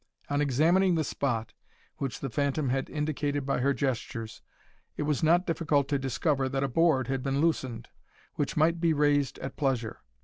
On 0.31 0.41
examining 0.41 0.95
the 0.95 1.03
spot 1.03 1.53
which 1.97 2.21
the 2.21 2.31
phantom 2.31 2.69
had 2.69 2.89
indicated 2.89 3.45
by 3.45 3.59
her 3.59 3.71
gestures, 3.71 4.41
it 4.97 5.03
was 5.03 5.21
not 5.21 5.45
difficult 5.45 5.87
to 5.89 5.99
discover 5.99 6.49
that 6.49 6.63
a 6.63 6.67
board 6.67 7.05
had 7.07 7.21
been 7.21 7.39
loosened, 7.39 7.87
which 8.33 8.57
might 8.57 8.81
be 8.81 8.93
raised 8.93 9.37
at 9.37 9.57
pleasure. 9.57 9.99